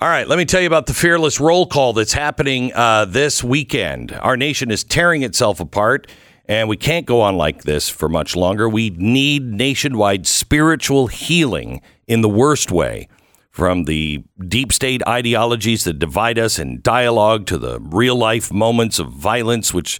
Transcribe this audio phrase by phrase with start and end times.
[0.00, 3.42] All right, let me tell you about the fearless roll call that's happening uh, this
[3.42, 4.12] weekend.
[4.12, 6.06] Our nation is tearing itself apart,
[6.46, 8.68] and we can't go on like this for much longer.
[8.68, 13.08] We need nationwide spiritual healing in the worst way.
[13.50, 19.00] From the deep state ideologies that divide us in dialogue to the real life moments
[19.00, 19.98] of violence, which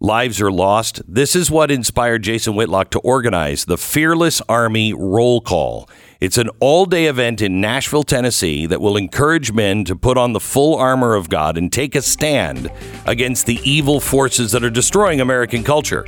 [0.00, 1.02] lives are lost.
[1.06, 5.90] This is what inspired Jason Whitlock to organize the Fearless Army Roll Call.
[6.20, 10.32] It's an all day event in Nashville, Tennessee that will encourage men to put on
[10.32, 12.70] the full armor of God and take a stand
[13.04, 16.06] against the evil forces that are destroying American culture.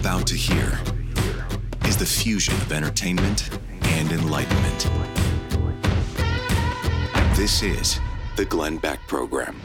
[0.01, 0.79] about to hear
[1.85, 3.51] is the fusion of entertainment
[3.83, 4.89] and enlightenment.
[7.35, 7.99] This is
[8.35, 9.61] the Glenn Beck Program.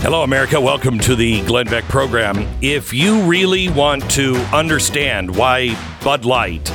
[0.00, 0.60] Hello, America.
[0.60, 2.46] Welcome to the Glenn Beck program.
[2.60, 6.68] If you really want to understand why Bud Light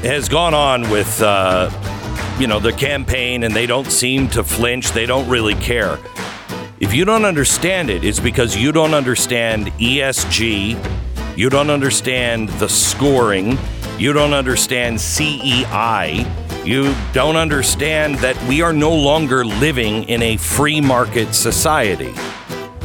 [0.00, 1.68] has gone on with, uh,
[2.40, 5.98] you know, the campaign and they don't seem to flinch, they don't really care.
[6.80, 12.68] If you don't understand it, it's because you don't understand ESG, you don't understand the
[12.68, 13.58] scoring,
[13.98, 16.24] you don't understand CEI,
[16.64, 22.14] you don't understand that we are no longer living in a free market society.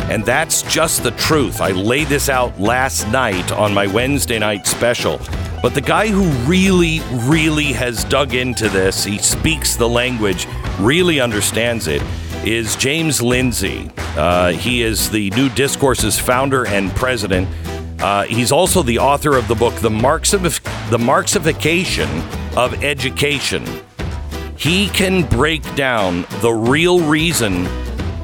[0.09, 1.61] And that's just the truth.
[1.61, 5.19] I laid this out last night on my Wednesday night special.
[5.61, 10.47] But the guy who really, really has dug into this, he speaks the language,
[10.79, 12.01] really understands it,
[12.45, 13.89] is James Lindsay.
[13.97, 17.47] Uh, he is the New Discourses founder and president.
[18.01, 22.07] Uh, he's also the author of the book, The, Marxif- the Marxification
[22.57, 23.65] of Education.
[24.57, 27.65] He can break down the real reason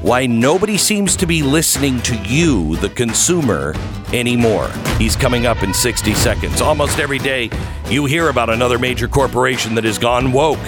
[0.01, 3.73] why nobody seems to be listening to you, the consumer,
[4.13, 4.69] anymore.
[4.97, 6.61] He's coming up in 60 seconds.
[6.61, 7.49] Almost every day,
[7.89, 10.59] you hear about another major corporation that has gone woke.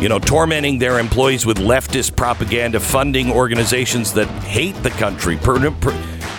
[0.00, 5.70] You know, tormenting their employees with leftist propaganda, funding organizations that hate the country, pr-
[5.70, 5.90] pr-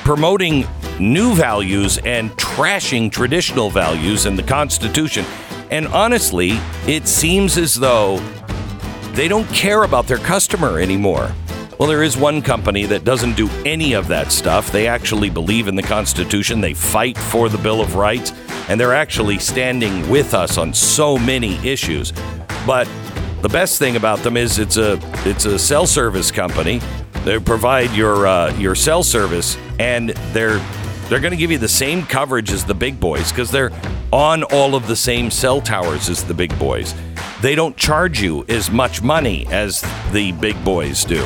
[0.06, 0.66] promoting
[0.98, 5.26] new values and trashing traditional values and the Constitution.
[5.72, 6.52] And honestly,
[6.88, 8.20] it seems as though
[9.12, 11.30] they don't care about their customer anymore.
[11.78, 14.72] Well, there is one company that doesn't do any of that stuff.
[14.72, 18.32] They actually believe in the Constitution, they fight for the Bill of Rights,
[18.70, 22.14] and they're actually standing with us on so many issues.
[22.66, 22.88] But
[23.42, 26.82] the best thing about them is it's a it's a cell service company.
[27.24, 30.60] They provide your uh, your cell service, and they're
[31.10, 33.72] they're going to give you the same coverage as the big boys because they're
[34.12, 36.94] on all of the same cell towers as the big boys.
[37.42, 41.26] They don't charge you as much money as the big boys do.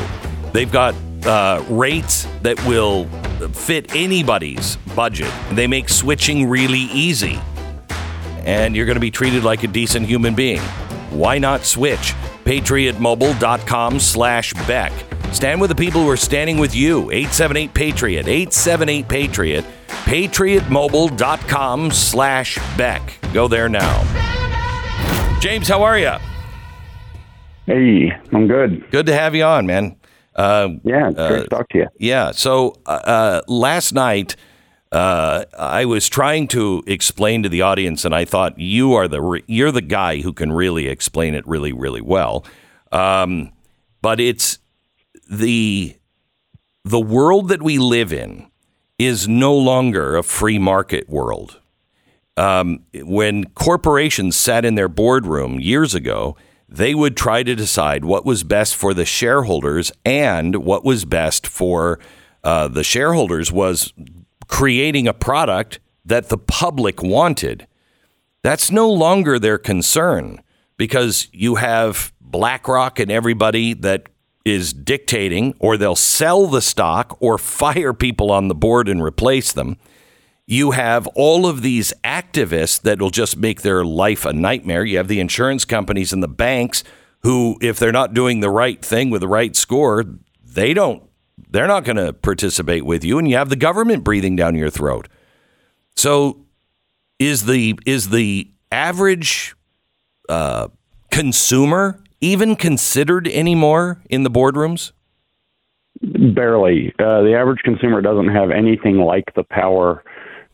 [0.52, 3.06] They've got uh, rates that will
[3.53, 5.31] fit anybody's budget.
[5.52, 7.40] They make switching really easy.
[8.46, 10.62] And you're going to be treated like a decent human being.
[11.13, 12.13] Why not switch?
[12.46, 14.91] PatriotMobile.com slash Beck.
[15.31, 17.12] Stand with the people who are standing with you.
[17.12, 18.28] 878 Patriot.
[18.28, 19.66] 878 Patriot.
[19.88, 23.13] PatriotMobile.com slash Beck.
[23.34, 24.03] Go there now.
[25.40, 26.12] James, how are you?
[27.66, 28.90] Hey, I'm good.
[28.91, 29.96] Good to have you on, man.
[30.35, 31.87] Uh, Yeah, it's great to talk to you.
[31.99, 32.32] Yeah.
[32.32, 34.35] So uh, uh, last night,
[34.93, 39.22] uh, I was trying to explain to the audience, and I thought you are the
[39.22, 42.45] re- you're the guy who can really explain it really, really well.
[42.91, 43.51] Um,
[44.03, 44.59] but it's
[45.28, 45.95] the
[46.85, 48.51] the world that we live in
[48.99, 51.59] is no longer a free market world.
[52.37, 56.37] Um, when corporations sat in their boardroom years ago,
[56.69, 61.47] they would try to decide what was best for the shareholders and what was best
[61.47, 61.99] for
[62.43, 63.93] uh, the shareholders was
[64.53, 67.66] creating a product that the public wanted.
[68.44, 70.40] That's no longer their concern.
[70.78, 74.09] because you have BlackRock and everybody that
[74.46, 79.53] is dictating, or they'll sell the stock or fire people on the board and replace
[79.53, 79.78] them.
[80.46, 84.85] You have all of these activists that will just make their life a nightmare.
[84.85, 86.84] You have the insurance companies and the banks
[87.22, 90.03] who, if they're not doing the right thing with the right score,
[90.44, 91.02] they don't,
[91.53, 93.17] they're not going to participate with you.
[93.17, 95.08] And you have the government breathing down your throat.
[95.96, 96.46] So,
[97.20, 99.55] is the is the average
[100.28, 100.70] uh,
[101.11, 104.91] consumer even considered anymore in the boardrooms?
[106.02, 106.91] Barely.
[107.00, 110.03] Uh, the average consumer doesn't have anything like the power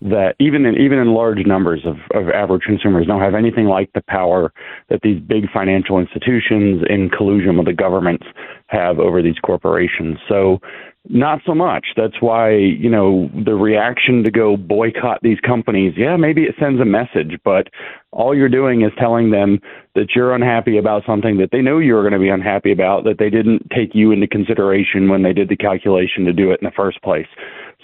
[0.01, 3.92] that even in even in large numbers of, of average consumers don't have anything like
[3.94, 4.54] the power
[4.90, 8.25] that these big financial institutions in collusion with the governments
[8.68, 10.18] have over these corporations.
[10.28, 10.60] So
[11.07, 11.88] not so much.
[11.96, 16.81] That's why, you know, the reaction to go boycott these companies, yeah, maybe it sends
[16.81, 17.68] a message, but
[18.12, 19.60] all you're doing is telling them
[19.95, 23.18] that you're unhappy about something that they know you're going to be unhappy about, that
[23.18, 26.66] they didn't take you into consideration when they did the calculation to do it in
[26.66, 27.28] the first place.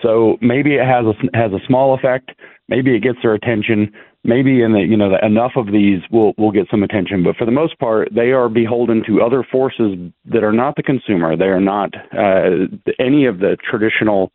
[0.06, 2.31] So maybe it has a has a small effect.
[2.69, 3.92] Maybe it gets their attention.
[4.24, 7.24] Maybe in the you know the, enough of these will will get some attention.
[7.24, 10.84] But for the most part, they are beholden to other forces that are not the
[10.84, 11.36] consumer.
[11.36, 12.68] They are not uh,
[13.00, 14.31] any of the traditional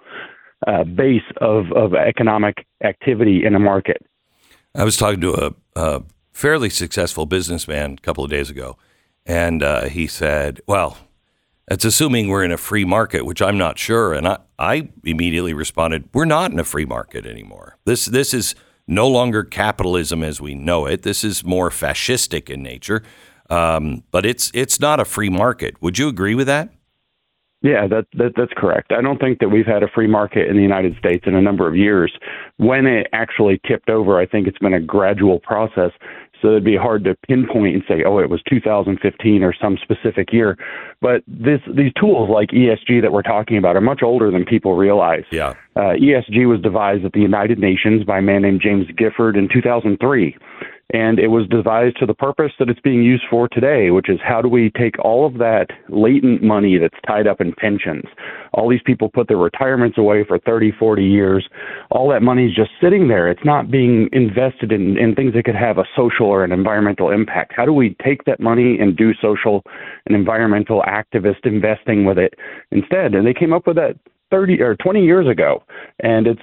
[0.67, 4.05] uh, base of of economic activity in a market.
[4.75, 6.02] I was talking to a, a
[6.32, 8.76] fairly successful businessman a couple of days ago,
[9.25, 10.99] and uh, he said, "Well."
[11.70, 14.12] It's assuming we're in a free market, which I'm not sure.
[14.12, 17.78] And I, I immediately responded, "We're not in a free market anymore.
[17.84, 18.56] This this is
[18.88, 21.02] no longer capitalism as we know it.
[21.02, 23.05] This is more fascistic in nature.
[23.49, 25.81] Um, but it's it's not a free market.
[25.81, 26.70] Would you agree with that?"
[27.62, 28.90] Yeah, that, that that's correct.
[28.90, 31.43] I don't think that we've had a free market in the United States in a
[31.43, 32.11] number of years.
[32.56, 35.90] When it actually tipped over, I think it's been a gradual process.
[36.40, 40.32] So it'd be hard to pinpoint and say, oh, it was 2015 or some specific
[40.32, 40.56] year.
[41.00, 44.75] But this, these tools like ESG that we're talking about are much older than people
[44.75, 45.25] realize.
[45.31, 45.54] Yeah.
[45.76, 49.48] Uh, ESG was devised at the United Nations by a man named James Gifford in
[49.52, 50.37] 2003
[50.92, 54.19] and it was devised to the purpose that it's being used for today, which is
[54.22, 58.04] how do we take all of that latent money that's tied up in pensions?
[58.52, 61.48] All these people put their retirements away for 30, 40 years.
[61.90, 63.28] All that money is just sitting there.
[63.28, 67.10] It's not being invested in, in things that could have a social or an environmental
[67.10, 67.52] impact.
[67.54, 69.62] How do we take that money and do social
[70.06, 72.34] and environmental activist investing with it
[72.72, 73.14] instead?
[73.14, 73.96] And they came up with that
[74.31, 75.62] 30 or 20 years ago.
[76.00, 76.42] And it's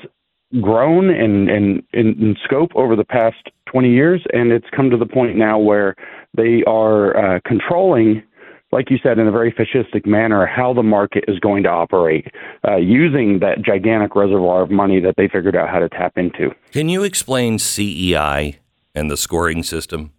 [0.62, 5.06] grown in, in, in, scope over the past 20 years, and it's come to the
[5.06, 5.96] point now where
[6.36, 8.24] they are uh, controlling,
[8.72, 12.28] like you said, in a very fascistic manner, how the market is going to operate
[12.68, 16.52] uh, using that gigantic reservoir of money that they figured out how to tap into.
[16.72, 18.60] Can you explain CEI
[18.96, 20.14] and the scoring system?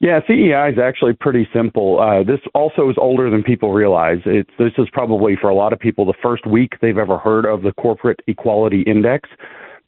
[0.00, 2.00] Yeah, CEI is actually pretty simple.
[2.00, 4.20] Uh, this also is older than people realize.
[4.24, 7.44] It's, this is probably for a lot of people the first week they've ever heard
[7.44, 9.28] of the Corporate Equality Index,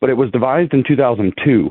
[0.02, 1.70] but it was devised in 2002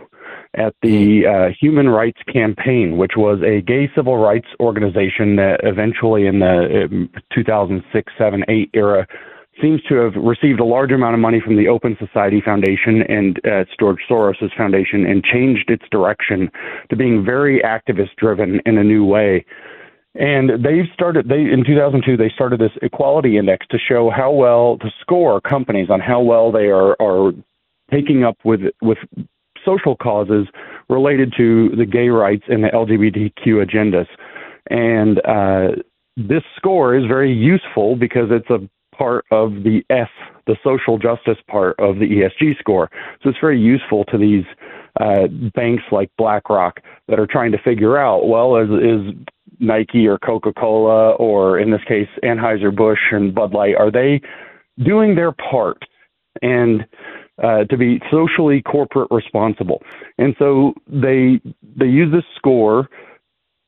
[0.55, 6.25] at the uh, Human Rights Campaign, which was a gay civil rights organization that eventually
[6.25, 9.07] in the um, 2006, 7, 8 era
[9.59, 13.39] seems to have received a large amount of money from the Open Society Foundation and
[13.45, 16.49] uh, George Soros' foundation and changed its direction
[16.89, 19.45] to being very activist driven in a new way.
[20.15, 24.77] And they've started they in 2002 they started this equality index to show how well
[24.79, 27.31] to score companies on how well they are are
[27.89, 28.97] taking up with with
[29.63, 30.47] social causes
[30.89, 34.07] related to the gay rights and the LGBTQ agendas.
[34.69, 35.81] And uh,
[36.17, 38.59] this score is very useful because it's a
[38.95, 40.09] part of the S,
[40.47, 42.89] the social justice part of the ESG score.
[43.23, 44.45] So it's very useful to these
[44.99, 49.15] uh, banks like BlackRock that are trying to figure out, well, is, is
[49.59, 54.21] Nike or Coca Cola or in this case Anheuser Busch and Bud Light, are they
[54.83, 55.83] doing their part
[56.41, 56.85] and
[57.41, 59.81] uh, to be socially corporate responsible?
[60.17, 61.39] And so they
[61.75, 62.89] they use this score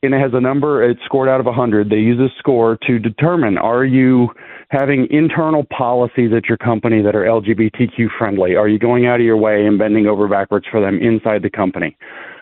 [0.04, 3.00] and it has a number it's scored out of 100 they use this score to
[3.00, 4.30] determine are you
[4.70, 9.26] having internal policies at your company that are lgbtq friendly are you going out of
[9.26, 11.98] your way and bending over backwards for them inside the company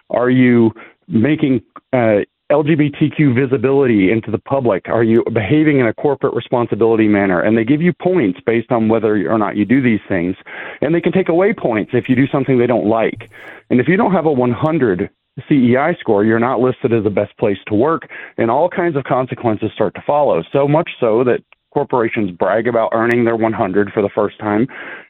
[0.10, 0.72] are you
[1.08, 1.62] making
[1.94, 2.20] uh,
[2.52, 4.90] LGBTQ visibility into the public?
[4.90, 7.42] Are you behaving in a corporate responsibility manner?
[7.42, 10.36] And they give you points based on whether or not you do these things.
[10.82, 13.32] And they can take away points if you do something they don't like.
[13.70, 15.10] And if you don't have a 100
[15.48, 19.04] CEI score, you're not listed as the best place to work, and all kinds of
[19.06, 20.44] consequences start to follow.
[20.52, 21.42] So much so that
[21.74, 24.68] corporations brag about earning their 100 for the first time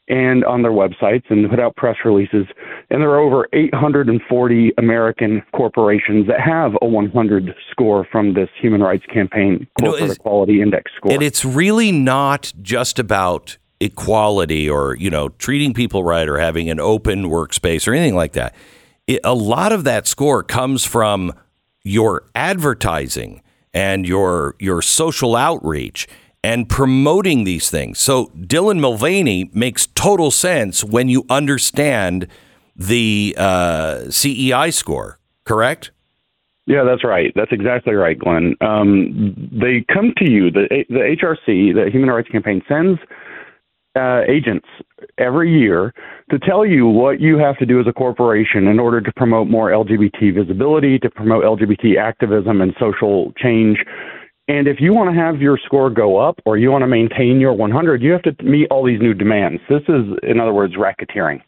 [0.07, 2.45] and on their websites and put out press releases.
[2.89, 8.81] And there are over 840 American corporations that have a 100 score from this Human
[8.81, 11.13] Rights Campaign Corporate you know, Equality Index score.
[11.13, 16.69] And it's really not just about equality or, you know, treating people right or having
[16.69, 18.53] an open workspace or anything like that.
[19.23, 21.33] A lot of that score comes from
[21.83, 23.41] your advertising
[23.73, 26.07] and your your social outreach
[26.43, 27.99] and promoting these things.
[27.99, 32.27] So Dylan Mulvaney makes total sense when you understand
[32.75, 35.91] the uh, CEI score, correct?
[36.65, 37.31] Yeah, that's right.
[37.35, 38.55] That's exactly right, Glenn.
[38.61, 40.51] Um, they come to you.
[40.51, 42.99] The the HRC, the Human Rights Campaign, sends
[43.95, 44.67] uh, agents
[45.17, 45.93] every year
[46.29, 49.47] to tell you what you have to do as a corporation in order to promote
[49.47, 53.83] more LGBT visibility, to promote LGBT activism and social change.
[54.51, 57.39] And if you want to have your score go up or you want to maintain
[57.39, 59.61] your 100, you have to meet all these new demands.
[59.69, 61.39] This is, in other words, racketeering.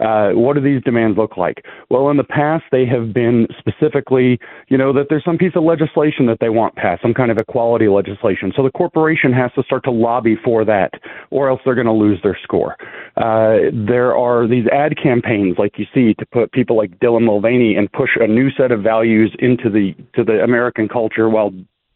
[0.00, 1.64] Uh, what do these demands look like?
[1.88, 5.62] Well, in the past, they have been specifically, you know, that there's some piece of
[5.62, 8.52] legislation that they want passed, some kind of equality legislation.
[8.56, 10.90] So the corporation has to start to lobby for that,
[11.30, 12.74] or else they're going to lose their score.
[13.16, 17.76] Uh, there are these ad campaigns, like you see, to put people like Dylan Mulvaney
[17.76, 21.52] and push a new set of values into the to the American culture while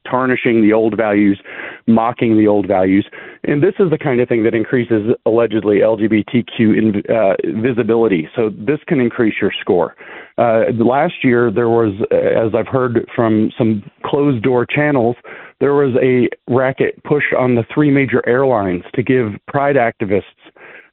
[0.08, 1.40] tarnishing the old values,
[1.86, 3.06] mocking the old values.
[3.44, 8.28] And this is the kind of thing that increases allegedly LGBTQ in, uh, visibility.
[8.34, 9.96] So this can increase your score.
[10.38, 15.16] Uh, last year, there was, as I've heard from some closed door channels,
[15.60, 20.22] there was a racket push on the three major airlines to give pride activists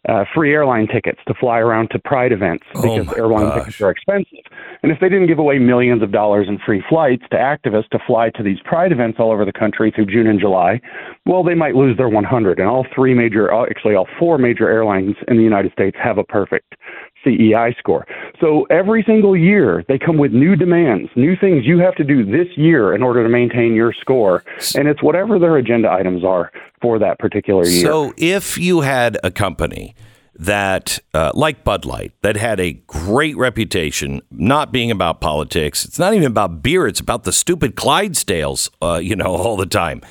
[0.09, 3.59] uh, free airline tickets to fly around to Pride events oh because oh airline gosh.
[3.59, 4.39] tickets are expensive.
[4.81, 7.99] And if they didn't give away millions of dollars in free flights to activists to
[8.07, 10.81] fly to these Pride events all over the country through June and July,
[11.25, 12.59] well, they might lose their 100.
[12.59, 16.23] And all three major, actually all four major airlines in the United States have a
[16.23, 16.75] perfect
[17.23, 18.05] CEI score.
[18.39, 22.25] So every single year they come with new demands, new things you have to do
[22.25, 24.43] this year in order to maintain your score.
[24.75, 27.85] And it's whatever their agenda items are for that particular year.
[27.85, 29.95] So if you had a company
[30.35, 35.99] that, uh, like Bud Light, that had a great reputation, not being about politics, it's
[35.99, 40.01] not even about beer, it's about the stupid Clydesdales, uh, you know, all the time.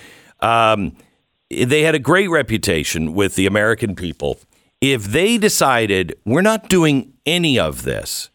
[0.40, 0.96] Um,
[1.50, 4.38] they had a great reputation with the American people.
[4.80, 8.30] If they decided we're not doing any of this,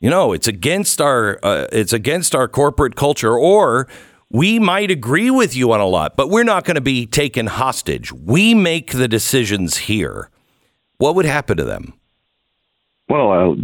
[0.00, 3.88] you know, it's against our uh, it's against our corporate culture, or
[4.30, 7.48] we might agree with you on a lot, but we're not going to be taken
[7.48, 8.12] hostage.
[8.12, 10.30] We make the decisions here.
[10.98, 11.94] What would happen to them?
[13.08, 13.56] Well,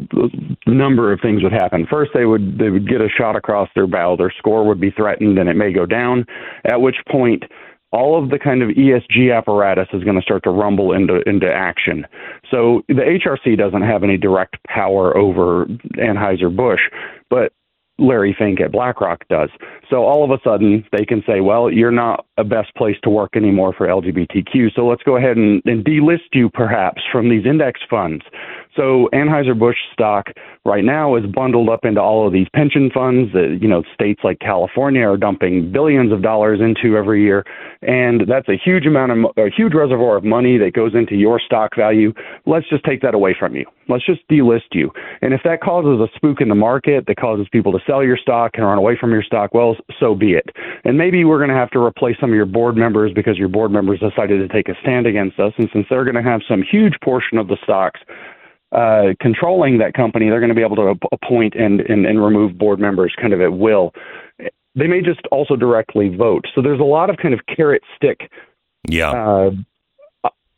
[0.66, 1.86] a number of things would happen.
[1.88, 4.16] First, they would they would get a shot across their bow.
[4.16, 6.26] Their score would be threatened, and it may go down.
[6.64, 7.44] At which point,
[7.92, 11.50] all of the kind of ESG apparatus is going to start to rumble into into
[11.50, 12.06] action.
[12.50, 15.66] So the HRC doesn't have any direct power over
[15.96, 16.80] Anheuser Busch,
[17.30, 17.52] but
[17.98, 19.48] Larry Fink at BlackRock does.
[19.88, 23.10] So all of a sudden they can say, well, you're not a best place to
[23.10, 24.74] work anymore for LGBTQ.
[24.74, 28.24] So let's go ahead and, and delist you perhaps from these index funds.
[28.76, 30.26] So Anheuser-Busch stock
[30.66, 34.20] right now is bundled up into all of these pension funds that, you know, states
[34.22, 37.44] like California are dumping billions of dollars into every year.
[37.80, 41.40] And that's a huge amount of, a huge reservoir of money that goes into your
[41.40, 42.12] stock value.
[42.44, 43.64] Let's just take that away from you.
[43.88, 44.90] Let's just delist you.
[45.22, 48.18] And if that causes a spook in the market that causes people to sell your
[48.18, 50.50] stock and run away from your stock, well, so be it.
[50.84, 53.48] And maybe we're going to have to replace some of your board members because your
[53.48, 55.52] board members decided to take a stand against us.
[55.58, 58.00] And since they're going to have some huge portion of the stocks
[58.72, 62.58] uh, controlling that company, they're going to be able to appoint and, and, and remove
[62.58, 63.94] board members kind of at will.
[64.74, 66.44] They may just also directly vote.
[66.54, 68.28] So there's a lot of kind of carrot stick
[68.88, 69.10] yeah.
[69.10, 69.50] Uh,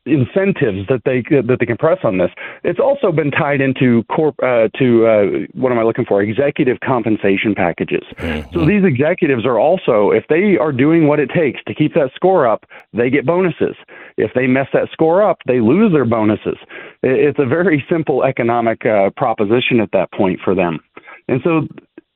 [0.09, 2.31] incentives that they that they can press on this.
[2.65, 5.25] It's also been tied into corp uh, to uh,
[5.55, 6.23] what am I looking for?
[6.23, 8.03] Executive compensation packages.
[8.17, 8.53] Mm-hmm.
[8.53, 12.11] So these executives are also, if they are doing what it takes to keep that
[12.15, 13.77] score up, they get bonuses.
[14.17, 16.57] If they mess that score up, they lose their bonuses.
[17.03, 20.81] It's a very simple economic uh, proposition at that point for them.
[21.29, 21.69] And so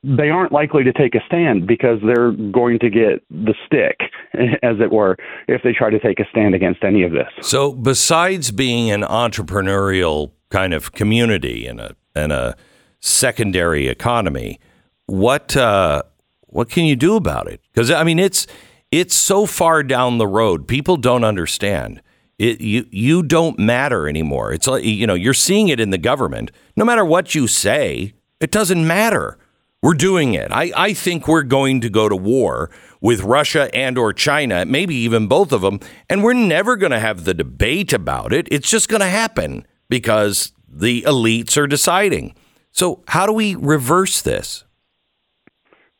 [0.04, 4.00] they aren't likely to take a stand because they're going to get the stick,
[4.62, 5.16] as it were,
[5.48, 7.28] if they try to take a stand against any of this.
[7.40, 12.56] So, besides being an entrepreneurial kind of community and a and a
[13.00, 14.58] secondary economy,
[15.06, 16.02] what uh,
[16.46, 17.60] what can you do about it?
[17.72, 18.46] Because I mean, it's
[18.90, 20.66] it's so far down the road.
[20.66, 22.02] People don't understand.
[22.38, 24.52] It, you you don't matter anymore.
[24.52, 26.50] It's like you know you're seeing it in the government.
[26.76, 29.38] No matter what you say, it doesn't matter
[29.82, 30.52] We're doing it.
[30.52, 32.70] I, I think we're going to go to war
[33.00, 37.00] with Russia and or China, maybe even both of them, and we're never going to
[37.00, 38.46] have the debate about it.
[38.48, 42.36] It's just going to happen because the elites are deciding.
[42.70, 44.64] So, how do we reverse this?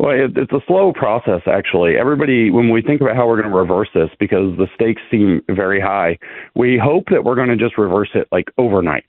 [0.02, 1.96] Well, it, it's a slow process, actually.
[1.96, 5.42] Everybody, when we think about how we're going to reverse this, because the stakes seem
[5.48, 6.18] very high,
[6.56, 9.04] we hope that we're going to just reverse it like overnight.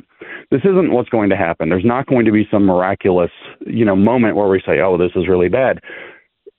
[0.52, 1.70] This isn't what's going to happen.
[1.70, 3.32] There's not going to be some miraculous,
[3.66, 5.80] you know, moment where we say, "Oh, this is really bad."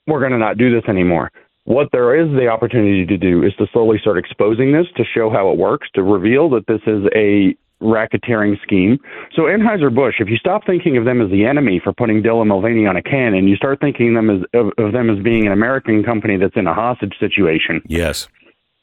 [0.05, 1.31] We're going to not do this anymore.
[1.63, 5.29] What there is the opportunity to do is to slowly start exposing this, to show
[5.29, 8.97] how it works, to reveal that this is a racketeering scheme.
[9.35, 12.87] So Anheuser-Busch, if you stop thinking of them as the enemy for putting Dylan Mulvaney
[12.87, 15.51] on a can and you start thinking them as, of, of them as being an
[15.51, 17.81] American company that's in a hostage situation.
[17.87, 18.27] Yes.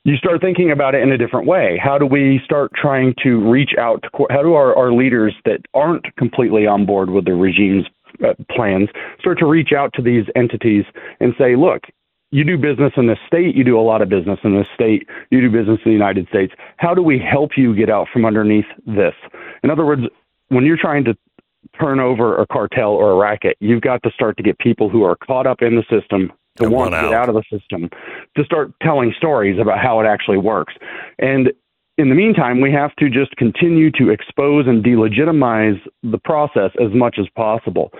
[0.04, 1.78] You start thinking about it in a different way.
[1.82, 5.60] How do we start trying to reach out to, how do our, our leaders that
[5.74, 7.86] aren't completely on board with the regime's
[8.22, 8.88] uh, plans
[9.20, 10.84] start to reach out to these entities
[11.20, 11.82] and say, look,
[12.32, 15.06] you do business in this state, you do a lot of business in this state,
[15.30, 16.52] you do business in the United States.
[16.78, 19.14] How do we help you get out from underneath this?
[19.62, 20.02] In other words,
[20.48, 21.16] when you're trying to
[21.78, 25.04] turn over a cartel or a racket, you've got to start to get people who
[25.04, 27.14] are caught up in the system to And want to get out.
[27.14, 27.90] out of the system
[28.36, 30.74] to start telling stories about how it actually works.
[31.18, 31.52] And
[31.98, 36.92] in the meantime, we have to just continue to expose and delegitimize the process as
[36.94, 37.92] much as possible.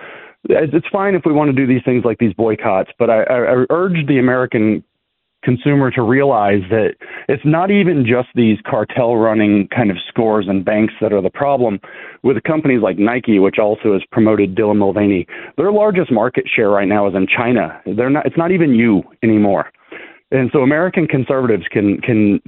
[0.49, 3.37] It's fine if we want to do these things like these boycotts, but I, I
[3.37, 4.83] I urge the American
[5.43, 6.95] consumer to realize that
[7.27, 11.29] it's not even just these cartel running kind of scores and banks that are the
[11.29, 11.79] problem
[12.23, 15.27] with companies like Nike which also has promoted Dylan Mulvaney.
[15.57, 17.79] Their largest market share right now is in China.
[17.85, 19.71] They're not it's not even you anymore.
[20.31, 22.41] And so American conservatives can can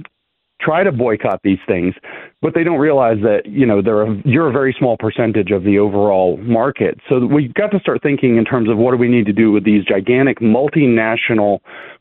[0.60, 1.94] try to boycott these things,
[2.40, 5.64] but they don't realize that you know they're a, you're a very small percentage of
[5.64, 6.98] the overall market.
[7.08, 9.52] So we've got to start thinking in terms of what do we need to do
[9.52, 11.58] with these gigantic multinational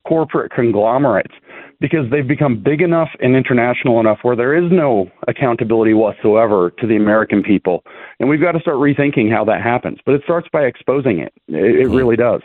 [0.07, 1.33] corporate conglomerates
[1.81, 6.87] because they've become big enough and international enough where there is no accountability whatsoever to
[6.87, 7.83] the American people,
[8.19, 9.99] and we've got to start rethinking how that happens.
[10.05, 11.33] But it starts by exposing it.
[11.47, 11.95] It, it mm-hmm.
[11.95, 12.41] really does.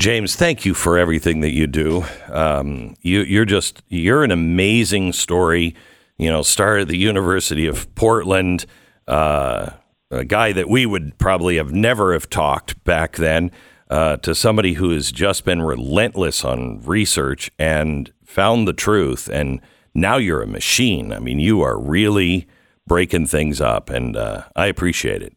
[0.00, 2.06] James, thank you for everything that you do.
[2.32, 5.74] Um, you, you're just you're an amazing story.
[6.16, 8.64] You know, started at the University of Portland,
[9.06, 9.72] uh,
[10.10, 13.50] a guy that we would probably have never have talked back then,
[13.90, 19.28] uh, to somebody who has just been relentless on research and found the truth.
[19.28, 19.60] And
[19.92, 21.12] now you're a machine.
[21.12, 22.48] I mean, you are really
[22.86, 25.36] breaking things up, and uh, I appreciate it.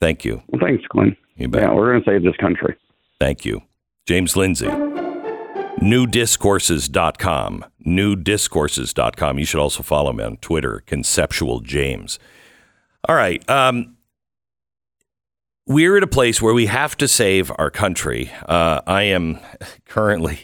[0.00, 0.44] Thank you.
[0.50, 1.16] Well, thanks, Glenn.
[1.34, 1.62] You bet.
[1.62, 2.76] Yeah, we're going to save this country.
[3.18, 3.62] Thank you.
[4.06, 4.66] James Lindsay.
[4.66, 7.64] Newdiscourses.com.
[7.86, 9.38] Newdiscourses.com.
[9.38, 12.18] You should also follow me on Twitter, Conceptual James.
[13.08, 13.48] All right.
[13.48, 13.96] Um,
[15.66, 18.30] we're at a place where we have to save our country.
[18.46, 19.38] Uh, I am
[19.86, 20.40] currently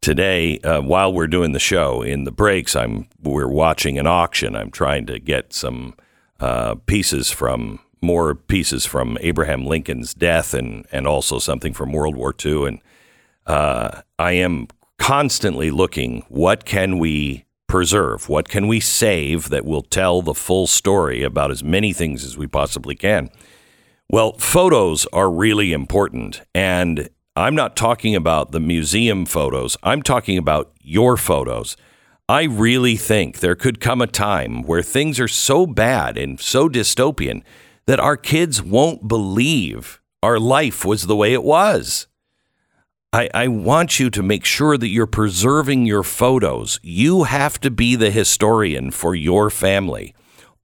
[0.00, 4.56] today, uh, while we're doing the show, in the breaks, I'm we're watching an auction.
[4.56, 5.94] I'm trying to get some
[6.40, 12.16] uh, pieces from more pieces from Abraham Lincoln's death and and also something from World
[12.16, 12.66] War II.
[12.66, 12.80] And
[13.46, 19.82] uh, I am constantly looking what can we preserve, what can we save that will
[19.82, 23.30] tell the full story about as many things as we possibly can.
[24.08, 26.42] Well, photos are really important.
[26.54, 31.76] And I'm not talking about the museum photos, I'm talking about your photos.
[32.28, 36.68] I really think there could come a time where things are so bad and so
[36.70, 37.42] dystopian
[37.86, 42.06] that our kids won't believe our life was the way it was.
[43.14, 46.80] I, I want you to make sure that you're preserving your photos.
[46.82, 50.14] You have to be the historian for your family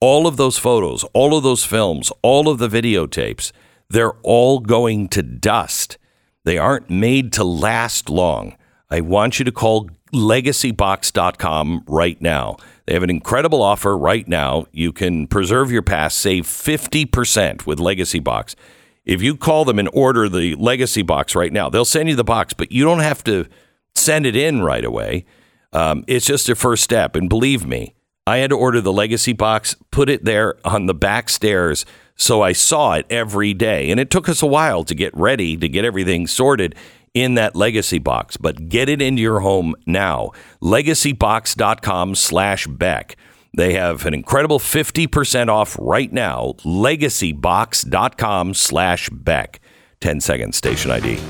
[0.01, 3.53] all of those photos, all of those films, all of the videotapes,
[3.91, 5.99] they're all going to dust.
[6.45, 8.57] They aren't made to last long.
[8.89, 12.57] I want you to call legacybox.com right now.
[12.87, 14.67] They have an incredible offer right now.
[14.73, 18.57] You can preserve your past, save 50% with Legacy Box.
[19.05, 22.25] If you call them and order the Legacy Box right now, they'll send you the
[22.25, 23.47] box, but you don't have to
[23.95, 25.25] send it in right away.
[25.73, 27.17] Um, it's just a first step.
[27.17, 27.95] And believe me,
[28.27, 31.85] I had to order the legacy box, put it there on the back stairs
[32.17, 33.91] so I saw it every day.
[33.91, 36.75] And it took us a while to get ready to get everything sorted
[37.15, 40.31] in that legacy box, but get it into your home now.
[40.63, 43.17] Legacybox.com slash Beck.
[43.57, 46.55] They have an incredible 50% off right now.
[46.65, 49.61] Legacybox.com slash Beck.
[50.01, 51.21] 10 seconds, station ID.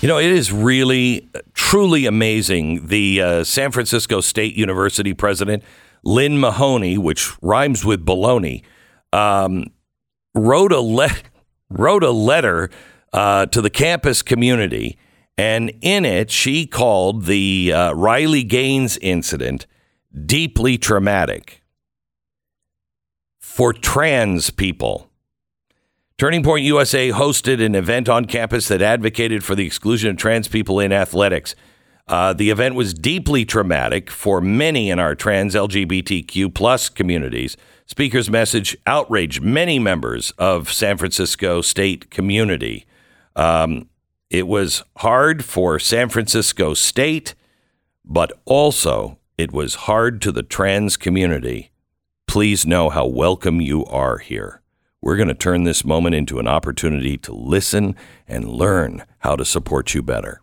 [0.00, 2.86] You know, it is really truly amazing.
[2.86, 5.64] The uh, San Francisco State University president,
[6.04, 8.62] Lynn Mahoney, which rhymes with baloney,
[9.12, 9.64] um,
[10.36, 11.10] wrote a le-
[11.70, 12.70] wrote a letter
[13.12, 14.98] uh, to the campus community,
[15.36, 19.66] and in it she called the uh, Riley Gaines incident
[20.26, 21.62] deeply traumatic
[23.38, 25.10] for trans people.
[26.16, 30.48] Turning Point USA hosted an event on campus that advocated for the exclusion of trans
[30.48, 31.54] people in athletics.
[32.08, 37.56] Uh, the event was deeply traumatic for many in our trans LGBTQ plus communities.
[37.88, 42.84] Speaker's message outraged many members of San Francisco state community.
[43.34, 43.88] Um,
[44.28, 47.34] it was hard for San Francisco state,
[48.04, 51.70] but also it was hard to the trans community.
[52.26, 54.60] Please know how welcome you are here.
[55.00, 57.96] We're going to turn this moment into an opportunity to listen
[58.26, 60.42] and learn how to support you better.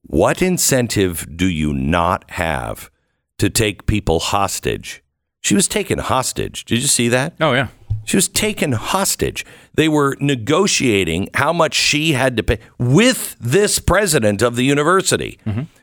[0.00, 2.90] What incentive do you not have
[3.36, 5.01] to take people hostage?
[5.42, 6.64] She was taken hostage.
[6.64, 7.34] Did you see that?
[7.40, 7.68] Oh yeah.
[8.04, 9.44] She was taken hostage.
[9.74, 15.38] They were negotiating how much she had to pay with this president of the university.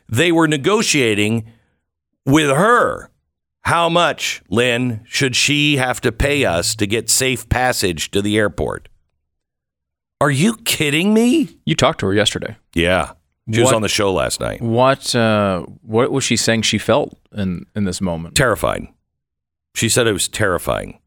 [0.08, 1.50] They were negotiating
[2.26, 3.10] with her
[3.62, 8.36] how much, Lynn, should she have to pay us to get safe passage to the
[8.38, 8.88] airport?
[10.20, 11.58] Are you kidding me?
[11.64, 12.56] You talked to her yesterday.
[12.74, 13.12] Yeah.
[13.52, 14.60] She was on the show last night.
[14.62, 18.36] What uh, what was she saying she felt in in this moment?
[18.36, 18.86] Terrified.
[19.74, 20.98] She said it was terrifying.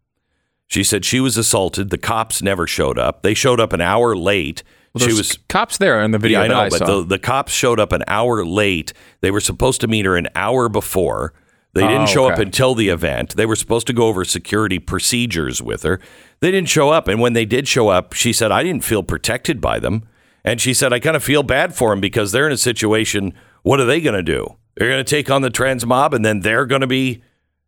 [0.67, 1.89] She said she was assaulted.
[1.89, 3.21] The cops never showed up.
[3.21, 4.63] They showed up an hour late.
[4.93, 6.85] Well, she was cops there in the video yeah, I know, I but saw.
[6.85, 8.93] the, the cops showed up an hour late.
[9.21, 11.33] They were supposed to meet her an hour before.
[11.73, 13.35] They didn't Oh, show up until the event.
[13.35, 15.99] They were supposed to go over security procedures with her.
[16.39, 17.07] They didn't show up.
[17.07, 20.03] And when they did show up, she said, I didn't feel protected by them.
[20.45, 23.33] And she said, I kind of feel bad for them because they're in a situation.
[23.63, 24.57] What are they going to do?
[24.75, 27.23] They're going to take on the trans mob and then they're going to be,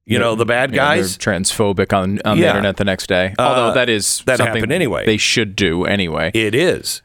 [0.06, 1.18] you know, the bad Yeah, guys.
[1.18, 3.34] transphobic on, on the internet the next day.
[3.39, 5.06] Uh, Although that is that something happened anyway.
[5.06, 6.32] They should do anyway.
[6.34, 7.02] It is.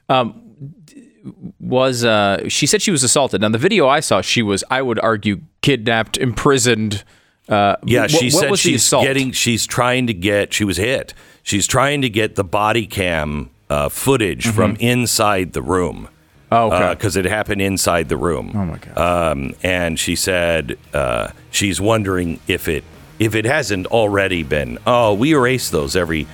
[1.58, 3.40] was uh, she said she was assaulted?
[3.40, 7.04] Now the video I saw, she was I would argue kidnapped, imprisoned.
[7.48, 9.32] Uh, Yeah, she what said was she's getting.
[9.32, 10.52] She's trying to get.
[10.54, 11.14] She was hit.
[11.42, 16.04] She's trying to get the body cam uh, footage from inside the room.
[16.04, 16.14] Mm-hmm.
[16.52, 16.90] Oh, okay.
[16.94, 18.52] Because it happened inside the room.
[18.54, 18.98] Oh my God.
[18.98, 22.82] Um, and she said uh, she's wondering if it
[23.20, 24.78] if it hasn't already been.
[24.86, 26.26] Oh, we erase those every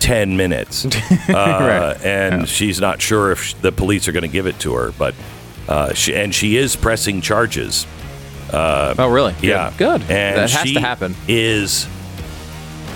[0.00, 0.86] ten minutes,
[1.28, 4.90] uh, and she's not sure if the police are going to give it to her.
[4.98, 5.14] But
[5.68, 7.86] uh, she and she is pressing charges.
[8.52, 9.34] oh, really?
[9.34, 9.44] Good.
[9.44, 10.00] Yeah, good.
[10.02, 11.14] And that has she to happen.
[11.28, 11.86] Is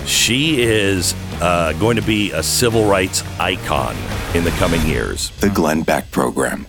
[0.05, 3.95] she is uh, going to be a civil rights icon
[4.33, 5.29] in the coming years?
[5.39, 6.65] The Glenn Beck Program.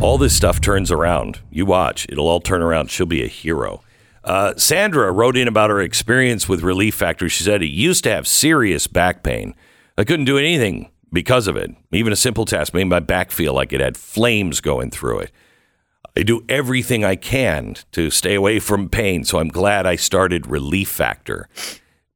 [0.00, 1.40] All this stuff turns around.
[1.50, 2.90] You watch; it'll all turn around.
[2.90, 3.80] She'll be a hero.
[4.24, 7.28] Uh, Sandra wrote in about her experience with Relief Factor.
[7.28, 9.54] She said, "It used to have serious back pain.
[9.98, 11.70] I couldn't do anything because of it.
[11.92, 15.30] Even a simple task made my back feel like it had flames going through it.
[16.16, 20.46] I do everything I can to stay away from pain, so I'm glad I started
[20.46, 21.48] Relief Factor.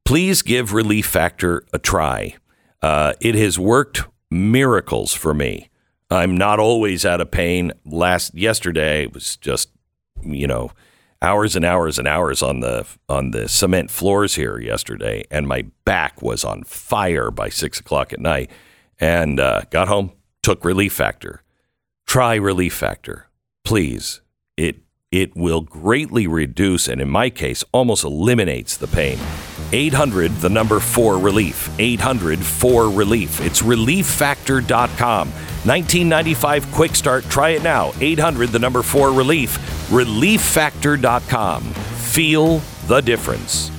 [0.05, 2.35] Please give Relief Factor a try.
[2.81, 5.69] Uh, it has worked miracles for me.
[6.09, 7.71] I'm not always out of pain.
[7.85, 9.69] Last yesterday was just,
[10.23, 10.71] you know,
[11.21, 15.65] hours and hours and hours on the on the cement floors here yesterday, and my
[15.85, 18.49] back was on fire by six o'clock at night.
[18.99, 20.11] And uh, got home,
[20.43, 21.41] took Relief Factor.
[22.05, 23.29] Try Relief Factor,
[23.63, 24.21] please.
[24.57, 24.77] It
[25.11, 29.17] it will greatly reduce, and in my case, almost eliminates the pain.
[29.71, 31.69] 800, the number 4 relief.
[31.79, 33.41] 800 4 relief.
[33.41, 35.29] It's relieffactor.com.
[35.29, 37.25] 1995 quick start.
[37.25, 37.91] Try it now.
[37.99, 39.57] 800, the number 4 relief.
[39.89, 41.63] Relieffactor.com.
[41.63, 43.71] Feel the difference.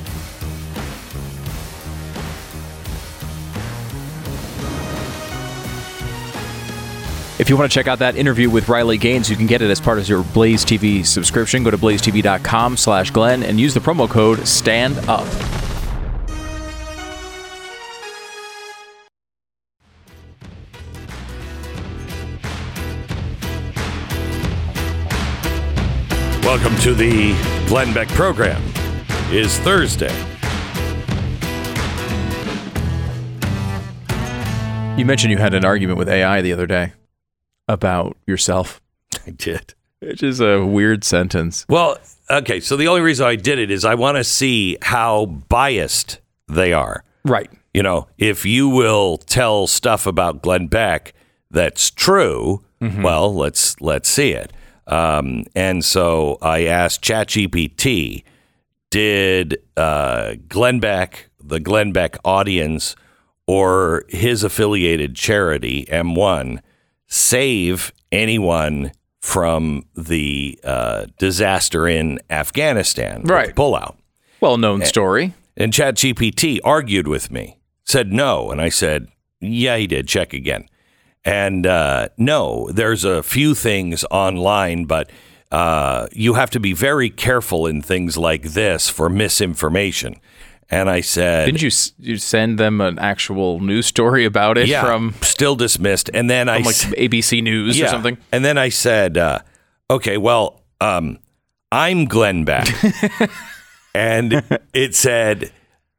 [7.41, 9.71] If you want to check out that interview with Riley Gaines, you can get it
[9.71, 11.63] as part of your Blaze TV subscription.
[11.63, 14.99] Go to blazetv.com slash Glenn and use the promo code STAND
[26.51, 27.33] Welcome to the
[27.69, 28.61] Glenn Beck program.
[29.31, 30.13] Is Thursday.
[34.99, 36.93] You mentioned you had an argument with AI the other day
[37.69, 38.81] about yourself,
[39.25, 39.75] I did.
[40.01, 41.65] which is a weird sentence.
[41.69, 42.59] Well, okay.
[42.59, 46.73] So the only reason I did it is I want to see how biased they
[46.73, 47.05] are.
[47.25, 47.49] Right.
[47.73, 51.15] You know, if you will tell stuff about Glenn Beck
[51.49, 53.03] that's true, mm-hmm.
[53.05, 54.53] well, let's let's see it.
[54.91, 58.25] Um, and so I asked ChatGPT,
[58.91, 62.97] did uh, Glenn Beck, the Glenn Beck audience,
[63.47, 66.61] or his affiliated charity, M1,
[67.07, 73.23] save anyone from the uh, disaster in Afghanistan?
[73.23, 73.55] Right.
[73.55, 73.97] Pullout.
[74.41, 75.35] Well known story.
[75.57, 78.51] And ChatGPT argued with me, said no.
[78.51, 79.09] And I said,
[79.41, 80.09] yeah, he did.
[80.09, 80.67] Check again.
[81.25, 85.11] And uh, no, there's a few things online, but
[85.53, 90.17] uh, you have to be very careful in things like this for misinformation.
[90.71, 94.69] And I said, Didn't you, s- you send them an actual news story about it
[94.69, 96.09] yeah, from, still dismissed.
[96.15, 98.17] And then I like s- ABC News or something?
[98.31, 99.41] And then I said, uh,
[99.91, 101.19] okay, well, um,
[101.73, 102.69] I'm Glenn Beck.
[103.95, 105.51] and it said,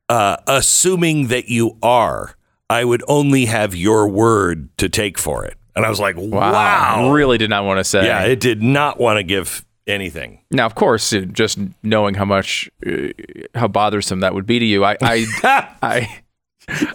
[0.07, 2.35] uh, assuming that you are,
[2.71, 5.57] I would only have your word to take for it.
[5.75, 7.11] And I was like, wow.
[7.11, 8.05] Really did not want to say.
[8.05, 10.39] Yeah, it did not want to give anything.
[10.51, 13.09] Now, of course, uh, just knowing how much, uh,
[13.55, 15.25] how bothersome that would be to you, I, I,
[15.81, 16.21] I,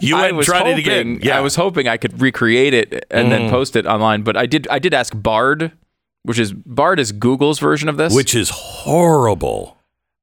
[0.01, 1.19] You I was tried hoping, it again.
[1.21, 1.33] Yeah.
[1.33, 1.37] Mm.
[1.37, 4.67] I was hoping I could recreate it and then post it online, but I did.
[4.69, 5.71] I did ask Bard,
[6.23, 8.13] which is Bard is Google's version of this.
[8.15, 9.76] Which is horrible.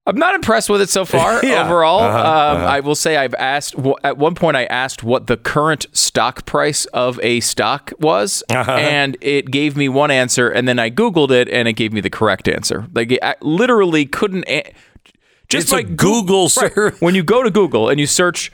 [0.06, 1.40] I'm not impressed with it so far.
[1.44, 1.64] Yeah.
[1.64, 2.66] Overall, Uh-huh, um, uh-huh.
[2.66, 4.56] I will say I've asked at one point.
[4.56, 8.70] I asked what the current stock price of a stock was, Uh-huh.
[8.72, 12.00] and it gave me one answer, and then I googled it, and it gave me
[12.02, 12.86] the correct answer.
[12.94, 14.44] Like I literally couldn't.
[14.48, 14.72] A-
[15.48, 16.72] just It's by Google Right.
[16.74, 17.00] search.
[17.00, 18.50] When you go to Google and you search,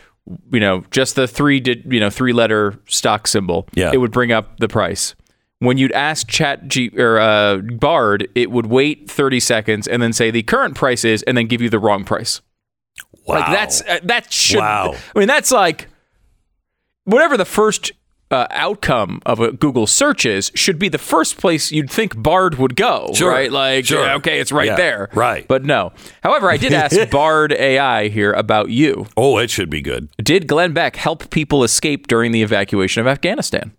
[0.52, 3.90] you know, just the three, did you know, three letter stock symbol, Yeah.
[3.92, 5.14] it would bring up the price.
[5.60, 10.12] When you'd ask Chat G or uh, Bard, it would wait 30 seconds and then
[10.12, 12.40] say the current price is, and then give you the wrong price.
[13.26, 13.36] Wow.
[13.40, 14.58] Like that's uh, that should.
[14.58, 14.94] Wow.
[15.14, 15.88] I mean, that's like
[17.04, 17.92] whatever the first
[18.30, 22.54] uh, outcome of a Google search is should be the first place you'd think Bard
[22.56, 23.28] would go, Sure.
[23.30, 23.50] right?
[23.52, 24.04] Like, Sure.
[24.06, 24.76] yeah, okay, it's right Yeah.
[24.76, 25.46] there, Right.
[25.48, 25.92] But no.
[26.22, 29.06] However, I did ask Bard AI here about you.
[29.16, 30.08] Oh, it should be good.
[30.22, 33.72] Did Glenn Beck help people escape during the evacuation of Afghanistan?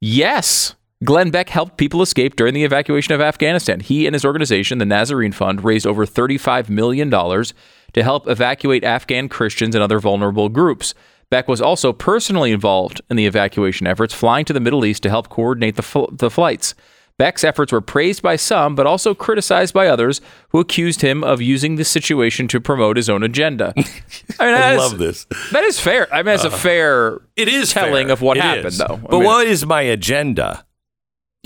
[0.00, 0.74] Yes.
[1.04, 3.80] Glenn Beck helped people escape during the evacuation of Afghanistan.
[3.80, 9.28] He and his organization, the Nazarene Fund, raised over $35 million to help evacuate Afghan
[9.28, 10.94] Christians and other vulnerable groups.
[11.28, 15.10] Beck was also personally involved in the evacuation efforts, flying to the Middle East to
[15.10, 16.74] help coordinate the, fl- the flights.
[17.18, 21.42] Beck's efforts were praised by some, but also criticized by others who accused him of
[21.42, 23.72] using the situation to promote his own agenda.
[24.38, 25.26] I, mean, I is- love this.
[25.52, 26.12] that is fair.
[26.14, 26.56] I mean, it's a uh-huh.
[26.56, 28.12] fair It is telling fair.
[28.14, 28.78] of what It happened, is.
[28.78, 28.94] though.
[28.94, 30.64] I But mean- what is my agenda?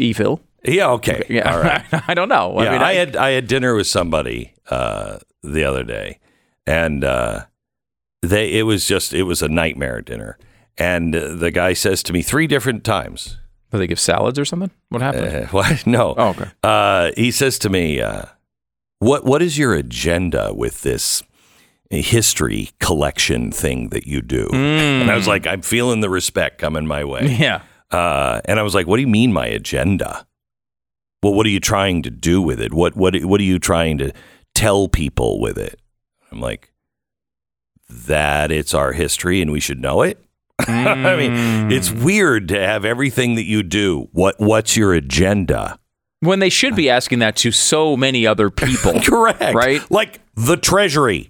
[0.00, 0.40] Evil.
[0.64, 1.24] Yeah, okay.
[1.28, 1.84] Yeah, All right.
[2.08, 2.60] I don't know.
[2.62, 6.18] yeah, I mean, I, had I had dinner with somebody uh, the other day,
[6.66, 7.44] and uh,
[8.22, 10.36] they it was just it was a nightmare dinner.
[10.76, 13.38] And uh, the guy says to me three different times,
[13.70, 14.70] Do they give salads or something?
[14.90, 15.34] What happened?
[15.34, 15.86] uh, "What?
[15.86, 16.50] No." oh, okay.
[16.62, 18.24] Uh, he says to me, uh,
[18.98, 21.22] "What what is your agenda with this
[21.90, 26.86] history collection thing that you do?" And I was like, "I'm feeling the respect coming
[26.86, 27.62] my way." Yeah.
[27.90, 30.26] Uh, and I was like, "What do you mean my agenda?
[31.22, 32.72] Well, what are you trying to do with it?
[32.72, 34.12] What what what are you trying to
[34.54, 35.80] tell people with it?"
[36.30, 36.72] I'm like,
[37.88, 40.24] "That it's our history and we should know it."
[40.68, 44.08] I mean, it's weird to have everything that you do.
[44.12, 45.78] What what's your agenda?
[46.20, 49.00] When they should be asking that to so many other people.
[49.04, 49.54] Correct.
[49.54, 49.80] Right?
[49.90, 51.29] Like the Treasury,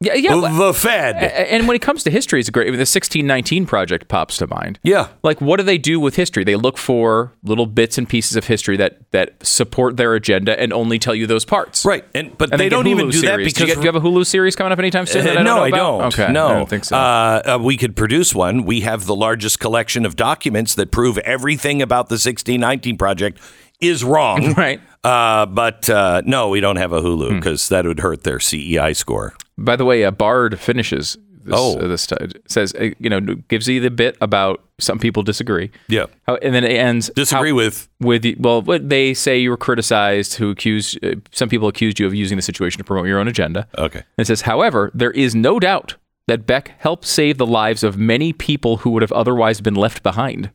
[0.00, 0.34] yeah, yeah.
[0.58, 1.16] the Fed.
[1.16, 2.66] and when it comes to history, it's great.
[2.66, 4.78] The 1619 project pops to mind.
[4.82, 5.08] yeah.
[5.22, 6.44] Like, what do they do with history?
[6.44, 10.72] They look for little bits and pieces of history that that support their agenda and
[10.72, 11.84] only tell you those parts.
[11.84, 12.04] Right.
[12.14, 13.46] And but And they get don't even do that series.
[13.46, 15.24] because do you, get, do you have a Hulu series coming up anytime soon?
[15.24, 16.02] That I Uh, don't no, know I don't.
[16.12, 16.96] Okay, no, I don't think so.
[16.96, 18.64] Uh, uh, we could produce one.
[18.64, 23.40] We have the largest collection of documents that prove everything about the 1619 project
[23.80, 24.54] is wrong.
[24.56, 24.80] Right.
[25.04, 27.36] Uh, but uh, no, we don't have a Hulu Hmm.
[27.36, 29.34] because that would hurt their CEI score.
[29.56, 31.16] By the way, uh, Bard finishes.
[31.44, 31.78] This, Oh.
[31.78, 32.08] uh, this
[32.48, 35.70] says uh, you know gives you the bit about some people disagree.
[35.86, 36.06] Yeah.
[36.26, 37.88] How, and then it ends Disagree how- with.
[38.00, 40.34] with well, what they say you were criticized.
[40.34, 43.28] Who accused uh, some people accused you of using the situation to promote your own
[43.28, 43.68] agenda.
[43.78, 44.00] Okay.
[44.00, 45.94] And it says, however, there is no doubt
[46.26, 50.02] that Beck helped save the lives of many people who would have otherwise been left
[50.02, 50.50] behind.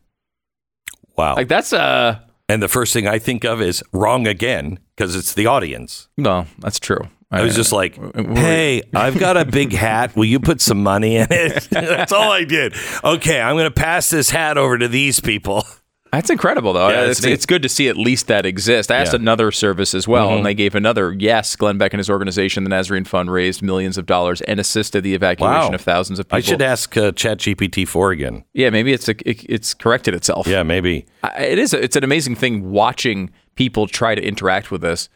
[1.17, 1.35] Wow.
[1.37, 2.19] Like that's uh
[2.51, 6.09] and the first thing I think of is wrong again because it's the audience.
[6.17, 7.07] no, that's true.
[7.33, 10.17] I was just like, uh, hey, I've got a big hat.
[10.17, 11.63] Will you put some money in it?
[11.71, 12.75] That's all I did.
[13.05, 15.63] Okay, I'm going to pass this hat over to these people.
[16.11, 16.89] That's incredible, though.
[16.89, 18.91] Yeah, it's, it's good to see at least that exist.
[18.91, 19.17] I asked Yeah.
[19.19, 19.23] Mm-hmm.
[19.23, 21.55] another service as well, and they gave another yes.
[21.55, 25.13] Glenn Beck and his organization, the Nazarene Fund, raised millions of dollars and assisted the
[25.13, 25.75] evacuation Wow.
[25.75, 26.37] of thousands of people.
[26.37, 28.43] I should ask uh, ChatGPT 4 again.
[28.53, 30.47] yeah, maybe it's a, it, it's corrected itself.
[30.47, 31.05] Yeah, maybe.
[31.23, 31.73] I- it is.
[31.73, 35.07] A, it's an amazing thing watching people try to interact with this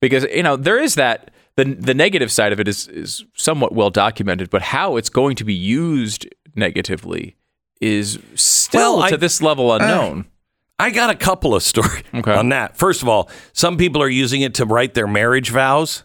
[0.00, 3.72] because you know there is that the the negative side of it is is somewhat
[3.74, 7.36] well documented, but how it's going to be used negatively
[7.80, 10.26] is still Well, I- to this level unknown.
[10.78, 12.34] I got a couple of stories Okay.
[12.34, 12.76] on that.
[12.76, 16.02] First of all, some people are using it to write their marriage vows.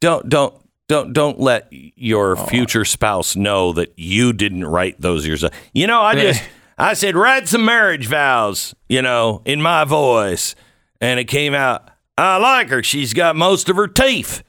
[0.00, 0.54] Don't don't
[0.88, 5.52] don't don't let your future spouse know that you didn't write those yourself.
[5.72, 6.42] You know, I just
[6.78, 10.54] I said write some marriage vows, you know, in my voice,
[11.00, 11.88] and it came out.
[12.16, 12.82] I like her.
[12.82, 14.42] She's got most of her teeth.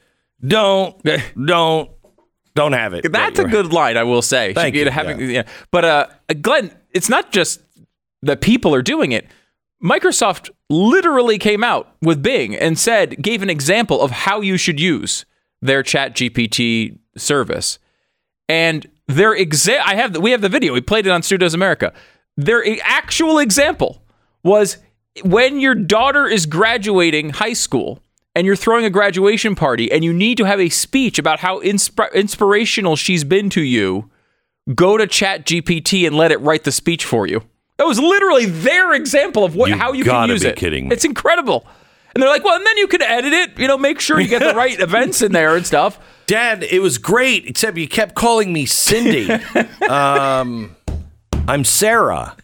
[0.46, 1.02] Don't
[1.46, 1.90] don't
[2.54, 3.12] don't have it.
[3.12, 4.54] That's a good line, I will say.
[4.54, 5.44] Thank you, Having, yeah.
[5.72, 6.08] But uh,
[6.42, 7.62] Glenn, it's not just
[8.26, 9.28] that people are doing it.
[9.84, 14.80] Microsoft literally came out with Bing and said, gave an example of how you should
[14.80, 15.26] use
[15.62, 17.80] their Chat GPT service.
[18.50, 20.74] And their exa- I have the, we have the video.
[20.74, 21.94] We played it on Stu Does America.
[22.36, 24.02] Their actual example
[24.44, 24.78] was
[25.24, 28.00] when your daughter is graduating high school
[28.36, 31.60] and you're throwing a graduation party and you need to have a speech about how
[31.62, 34.10] insp- inspirational she's been to you,
[34.74, 37.44] go to Chat GPT and let it write the speech for you.
[37.78, 40.56] That was literally their example of what You how you can use it.
[40.56, 40.94] kidding me.
[40.96, 41.66] It's incredible.
[42.14, 44.30] And they're like, well, and then you can edit it, you know, make sure you
[44.30, 46.00] get the right events in there and stuff.
[46.28, 49.30] Dad, it was great, except you kept calling me Cindy.
[49.90, 50.76] um,
[51.48, 52.38] I'm Sarah.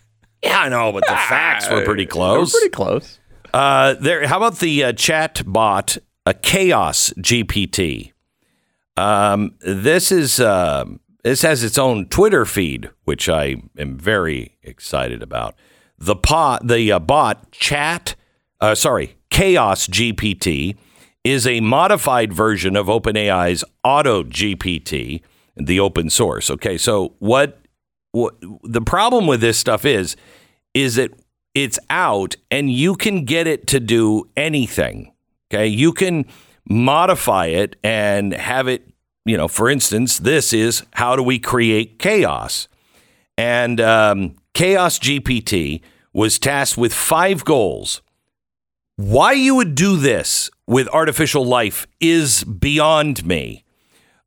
[0.43, 2.51] Yeah, I know, but the facts were pretty close.
[2.51, 3.19] Pretty close.
[3.53, 4.27] Uh, there.
[4.27, 8.11] How about the uh, chat bot, a Chaos GPT?
[8.97, 10.85] Um, this is uh,
[11.23, 15.55] this has its own Twitter feed, which I am very excited about.
[15.97, 18.15] The pot, the uh, bot chat,
[18.59, 20.75] uh, sorry, Chaos GPT
[21.23, 25.21] is a modified version of OpenAI's Auto GPT,
[25.55, 26.49] the open source.
[26.49, 27.59] Okay, so what
[28.11, 30.15] what the problem with this stuff is
[30.73, 31.11] is that
[31.53, 35.13] it's out and you can get it to do anything.
[35.51, 36.25] Okay, you can
[36.67, 38.90] modify it and have it.
[39.25, 42.67] You know, for instance, this is how do we create chaos?
[43.37, 45.81] And um, Chaos GPT
[46.13, 48.01] was tasked with five goals.
[48.97, 53.63] Why you would do this with artificial life is beyond me.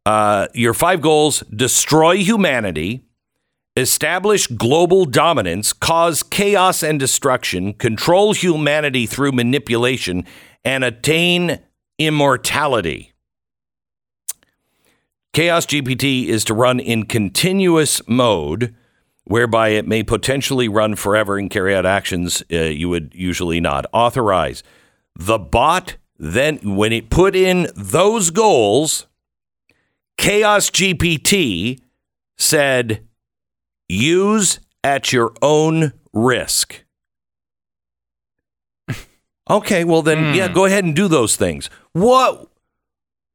[0.07, 3.04] Uh, your five goals destroy humanity,
[3.76, 10.24] establish global dominance, cause chaos and destruction, control humanity through manipulation,
[10.64, 11.61] and attain
[11.98, 13.13] immortality.
[15.35, 18.73] Chaos GPT is to run in continuous mode,
[19.25, 23.85] whereby it may potentially run forever and carry out actions uh, you would usually not
[23.92, 24.62] authorize.
[25.16, 29.09] The bot then, when it put in those goals,
[30.16, 31.81] Chaos GPT
[32.38, 33.05] said,
[33.88, 36.85] use at your own risk.
[39.51, 41.68] Okay, well then, yeah, go ahead and do those things.
[41.92, 42.49] What?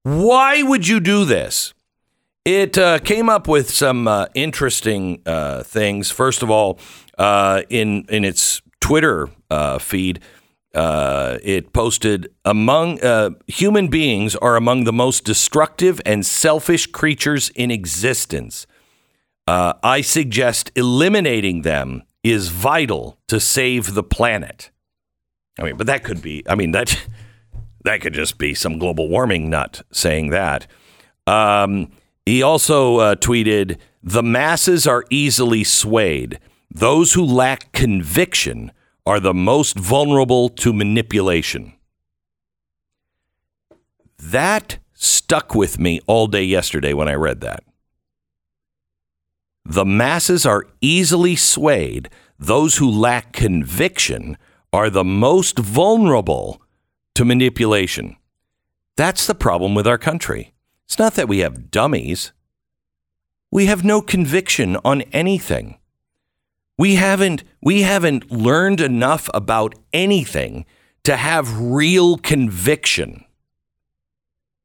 [0.04, 1.74] Why would you do this?
[2.52, 6.10] It uh, came up with some uh, interesting uh, things.
[6.10, 6.80] First of all,
[7.16, 10.20] uh, in in its Twitter uh, feed,
[10.74, 12.98] uh, it posted among
[13.46, 18.66] human beings are among the most destructive and selfish creatures in existence.
[19.48, 24.72] I suggest eliminating them is vital to save the planet.
[25.60, 26.44] I mean, but that could be.
[26.50, 27.00] I mean that
[27.84, 30.66] that could just be some global warming nut saying that.
[31.28, 31.92] Um,
[32.30, 36.40] he also uh, tweeted, "The masses are easily swayed.
[36.70, 38.72] Those who lack conviction
[39.06, 41.74] are the most vulnerable to manipulation."
[44.18, 47.64] That stuck with me all day yesterday when I read that.
[49.66, 52.10] The masses are easily swayed.
[52.38, 54.38] Those who lack conviction
[54.72, 56.62] are the most vulnerable
[57.16, 58.18] to manipulation.
[58.98, 60.54] That's the problem with our country.
[60.90, 62.32] It's not that we have dummies.
[63.52, 65.78] We have no conviction on anything.
[66.80, 70.66] We haven't we haven't learned enough about anything
[71.04, 73.24] to have real conviction.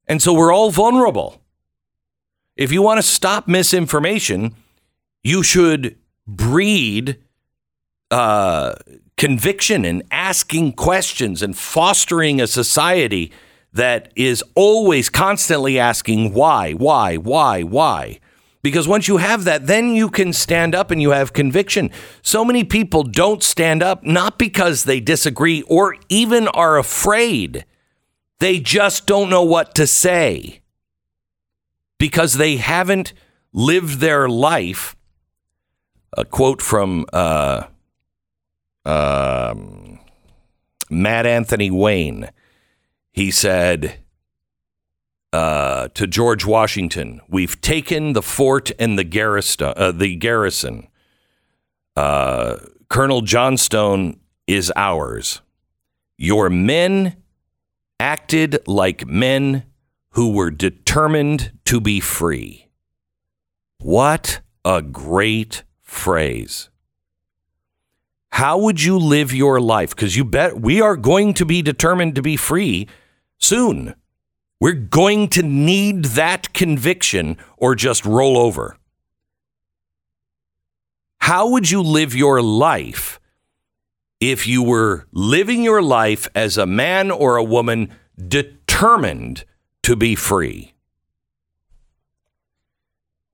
[0.06, 1.42] And so we're all vulnerable.
[2.56, 4.54] If you want to stop misinformation,
[5.22, 7.18] you should breed
[8.10, 8.76] uh,
[9.18, 13.30] conviction and asking questions and fostering a society
[13.74, 18.20] that is always constantly asking why, why, why, why.
[18.62, 21.90] Because once you have that, then you can stand up and you have conviction.
[22.22, 27.66] So many people don't stand up, not because they disagree or even are afraid.
[28.38, 30.60] They just don't know what to say
[31.98, 33.12] because they haven't
[33.52, 34.96] lived their life.
[36.16, 37.64] A quote from uh,
[38.84, 39.98] um,
[40.88, 42.30] Mad Anthony Wayne.
[43.14, 44.00] He said
[45.32, 49.72] uh, to George Washington, "We've taken the fort and the garrison.
[49.76, 50.88] Uh, the garrison.
[51.94, 52.56] Uh,
[52.88, 55.42] Colonel Johnstone is ours.
[56.18, 57.14] Your men
[58.00, 59.62] acted like men
[60.10, 62.66] who were determined to be free."
[63.78, 66.68] What a great phrase.
[68.30, 69.94] How would you live your life?
[69.94, 72.88] Because you bet we are going to be determined to be free
[73.44, 73.94] soon.
[74.60, 78.76] We're going to need that conviction or just roll over.
[81.20, 83.20] How would you live your life
[84.20, 89.44] if you were living your life as a man or a woman determined
[89.82, 90.74] to be free?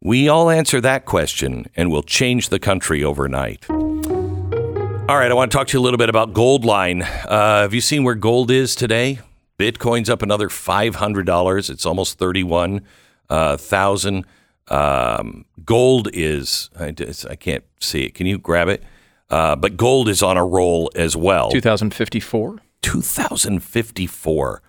[0.03, 3.69] We all answer that question and we'll change the country overnight.
[3.69, 7.03] All right, I want to talk to you a little bit about Goldline.
[7.03, 9.21] Uh, have you seen where gold is today?
[9.61, 11.71] Bitcoin's up another $500.
[11.71, 14.25] It's almost 31,000.
[14.69, 16.95] Uh, um, gold is, I,
[17.29, 18.15] I, can't see it.
[18.15, 18.83] Can you grab it?
[19.29, 21.51] Uh, but gold is on a roll as well.
[21.51, 22.61] 2054?
[22.81, 24.63] 2054.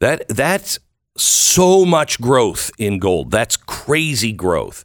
[0.00, 0.78] That, that's
[1.16, 3.32] so much growth in gold.
[3.32, 4.84] That's crazy growth.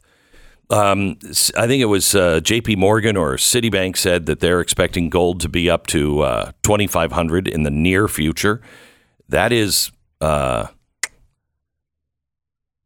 [0.70, 1.18] Um,
[1.56, 2.76] I think it was uh, J.P.
[2.76, 7.62] Morgan or Citibank said that they're expecting gold to be up to uh, 2,500 in
[7.62, 8.60] the near future.
[9.34, 10.68] That is, uh,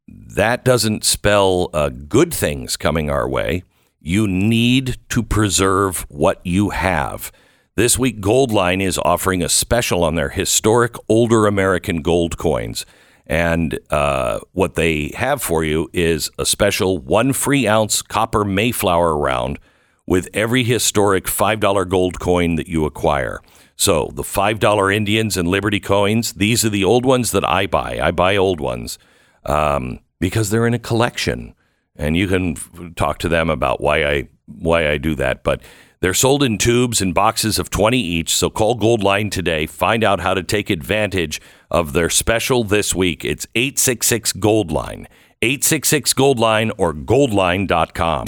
[0.09, 3.65] that doesn't spell uh, good things coming our way.
[4.01, 7.31] You need to preserve what you have.
[7.75, 12.87] This week, Goldline is offering a special on their historic older American gold coins.
[13.27, 19.19] And uh, what they have for you is a special one free ounce copper Mayflower
[19.19, 19.59] round
[20.07, 23.43] with every historic $5 gold coin that you acquire.
[23.79, 28.01] So the $5 Indians and Liberty coins, these are the old ones that I buy.
[28.03, 28.99] I buy old ones
[29.45, 31.55] um, because they're in a collection.
[31.95, 35.45] And you can f- talk to them about why I why I do that.
[35.45, 35.63] But
[36.01, 38.35] they're sold in tubes and boxes of 20 each.
[38.35, 39.67] So call Goldline today.
[39.67, 43.25] Find out how to take advantage of their special this week.
[43.25, 45.07] It's 866 Goldline.
[45.43, 48.27] 866 Goldline or goldline.com.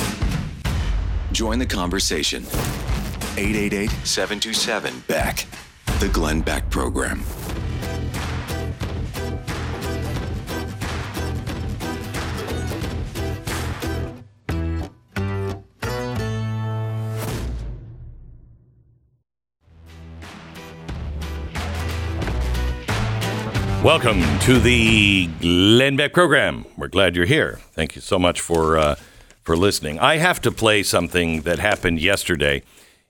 [1.33, 2.45] Join the conversation.
[3.41, 5.47] 888 727 Beck.
[5.99, 7.25] The Glenn Beck Program.
[23.83, 26.67] Welcome to the Glenn Beck program.
[26.77, 27.59] We're glad you're here.
[27.73, 28.97] Thank you so much for uh,
[29.43, 29.99] for listening.
[29.99, 32.63] I have to play something that happened yesterday.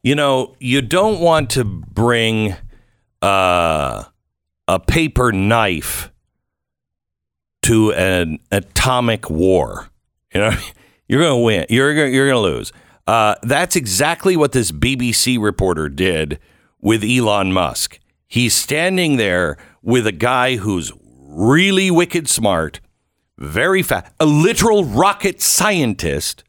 [0.03, 2.57] You know, you don't want to bring
[3.20, 4.05] uh,
[4.66, 6.11] a paper knife
[7.62, 9.90] to an atomic war.
[10.34, 10.57] You know,
[11.09, 11.66] you're going to win.
[11.68, 12.72] You're gonna, you're going to lose.
[13.07, 16.38] Uh, that's exactly what this BBC reporter did
[16.80, 17.98] with Elon Musk.
[18.26, 22.80] He's standing there with a guy who's really wicked smart,
[23.36, 26.44] very fast, a literal rocket scientist,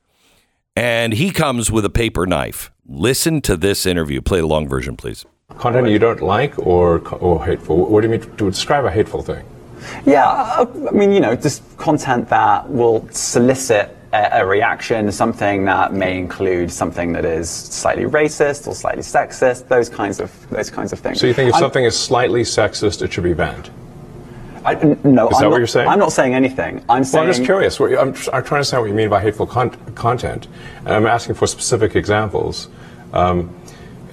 [0.76, 2.72] and he comes with a paper knife.
[2.94, 4.20] Listen to this interview.
[4.20, 5.26] Play the long version, please.
[5.58, 7.86] Content you don't like or, or hateful?
[7.86, 9.46] What do you mean to describe a hateful thing?
[10.06, 15.64] Yeah, uh, I mean, you know, just content that will solicit a, a, reaction, something
[15.66, 20.70] that may include something that is slightly racist or slightly sexist, those kinds of those
[20.70, 21.22] kinds of things.
[21.22, 23.70] So you think if I'm, something is slightly sexist, it should be banned?
[24.66, 25.88] I, no, is I'm that not, what you're saying?
[25.88, 26.84] I'm not saying anything.
[26.90, 27.22] I'm saying.
[27.22, 27.80] Well, I'm just curious.
[27.80, 31.36] I'm, I'm trying to understand what you mean by hateful con- content, and I'm asking
[31.36, 32.68] for specific examples.
[33.14, 33.56] Um,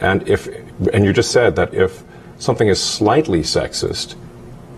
[0.01, 0.49] and if,
[0.93, 2.03] and you just said that if
[2.39, 4.15] something is slightly sexist,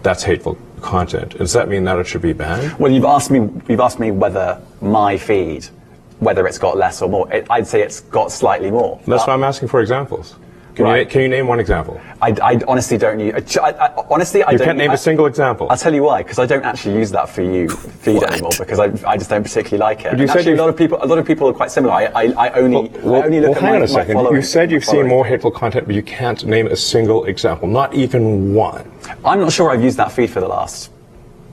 [0.02, 1.36] that's hateful content.
[1.36, 2.78] Does that mean that it should be banned?
[2.78, 3.48] Well, you've asked me.
[3.68, 5.64] You've asked me whether my feed,
[6.20, 7.32] whether it's got less or more.
[7.32, 9.00] It, I'd say it's got slightly more.
[9.06, 10.36] That's why I'm asking for examples.
[10.74, 11.00] Can, right.
[11.00, 12.00] you, can you name one example?
[12.22, 13.56] I, I honestly don't use.
[13.56, 14.66] I, I, honestly, I you don't.
[14.66, 15.66] can't name I, a single example.
[15.70, 16.22] I'll tell you why.
[16.22, 18.52] Because I don't actually use that for you feed anymore.
[18.58, 20.10] Because I, I just don't particularly like it.
[20.12, 20.98] But you said actually, a lot of people.
[21.02, 21.92] A lot of people are quite similar.
[21.92, 22.88] I, I, I only.
[22.88, 24.18] Well, well, I only look well, at hang my, on a second.
[24.18, 27.68] You said you've seen more hateful content, but you can't name a single example.
[27.68, 28.90] Not even one.
[29.24, 30.90] I'm not sure I've used that feed for the last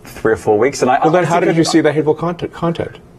[0.03, 0.81] three or four weeks.
[0.81, 2.53] And I, well, then how did you see the hateful content?
[2.53, 2.99] content?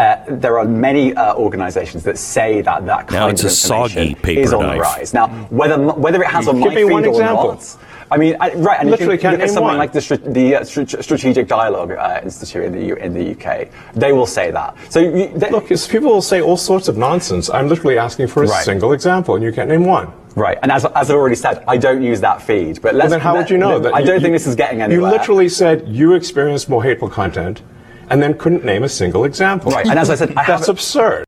[0.00, 3.50] uh, there are many uh, organisations that say that that kind Now it's of a
[3.50, 4.76] soggy information paper is on knife.
[4.76, 5.14] the rise.
[5.14, 7.52] Now, whether whether it has on my feed or example.
[7.54, 7.76] not.
[8.12, 9.78] I mean, I, right, and Literally you can can't look at name something one.
[9.78, 13.24] like the, Str- the uh, Str- Strategic Dialogue uh, Institute in the U- in the
[13.36, 13.68] UK.
[13.94, 14.74] They will say that.
[14.90, 17.48] So you, they, Look, it's, people will say all sorts of nonsense.
[17.50, 18.64] I'm literally asking for a Right.
[18.64, 20.08] single example, and you can't name one.
[20.34, 22.82] right, and as, as I already said, I don't use that feed.
[22.82, 23.94] But let's, Well, then how let- would you know that?
[23.94, 25.08] I don't you- think this is getting anywhere.
[25.12, 27.62] You literally said you experienced more hateful content,
[28.10, 29.72] and then couldn't name a single example.
[29.72, 31.24] Right, and as I said, I that's absurd.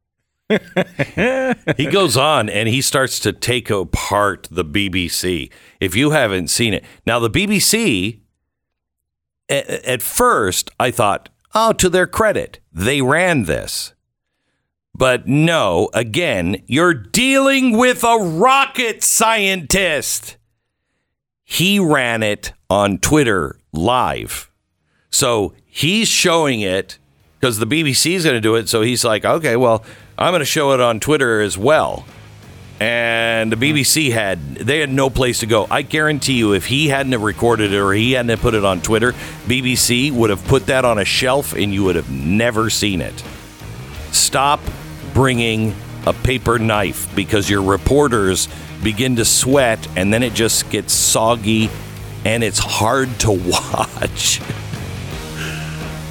[1.77, 5.51] he goes on and he starts to take apart the BBC.
[5.81, 8.21] If you haven't seen it, now the BBC,
[9.49, 13.95] a- at first, I thought, oh, to their credit, they ran this.
[14.95, 20.37] But no, again, you're dealing with a rocket scientist.
[21.45, 24.51] He ran it on Twitter live.
[25.11, 26.99] So he's showing it
[27.41, 28.69] because the BBC is going to do it.
[28.69, 29.83] So he's like, okay, well,
[30.17, 32.05] I'm going to show it on Twitter as well.
[32.79, 33.77] And the mm-hmm.
[33.77, 35.67] BBC had they had no place to go.
[35.71, 38.65] I guarantee you, if he hadn't have recorded it or he hadn't have put it
[38.65, 39.13] on Twitter,
[39.47, 43.15] BBC would have put that on a shelf and you would have never seen it.
[44.11, 44.61] Stop
[45.15, 45.75] bringing
[46.07, 48.49] a paper knife because your reporters
[48.83, 51.71] begin to sweat and then it just gets soggy
[52.25, 54.41] and it's hard to watch.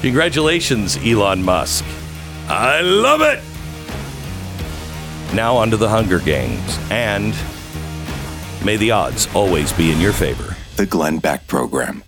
[0.02, 1.84] Congratulations, Elon Musk.
[2.48, 3.40] I love it.
[5.32, 7.32] Now onto the Hunger Games, and
[8.64, 10.56] may the odds always be in your favor.
[10.74, 12.00] The Glenn Beck Program.